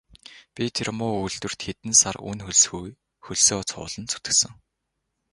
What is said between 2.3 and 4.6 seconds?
хөлсгүй хөлсөө цувуулан зүтгэсэн.